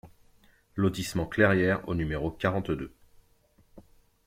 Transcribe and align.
Lotissement 0.75 1.27
Clairière 1.27 1.87
au 1.87 1.93
numéro 1.93 2.31
quarante-deux 2.31 2.91